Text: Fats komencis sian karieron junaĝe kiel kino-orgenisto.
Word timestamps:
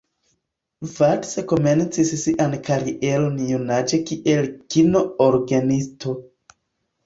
Fats 0.91 1.35
komencis 1.51 2.15
sian 2.23 2.57
karieron 2.71 3.37
junaĝe 3.53 4.01
kiel 4.11 4.51
kino-orgenisto. 4.75 6.19